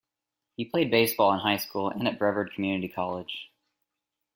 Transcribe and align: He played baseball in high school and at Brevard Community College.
He 0.57 0.65
played 0.65 0.89
baseball 0.89 1.31
in 1.31 1.41
high 1.41 1.57
school 1.57 1.89
and 1.89 2.07
at 2.07 2.17
Brevard 2.17 2.53
Community 2.55 2.87
College. 2.91 3.51